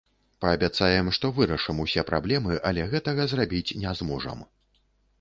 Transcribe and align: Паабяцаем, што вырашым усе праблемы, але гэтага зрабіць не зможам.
Паабяцаем, 0.45 1.11
што 1.17 1.31
вырашым 1.41 1.83
усе 1.85 2.05
праблемы, 2.09 2.59
але 2.73 2.89
гэтага 2.97 3.31
зрабіць 3.37 3.75
не 3.85 3.99
зможам. 4.05 4.47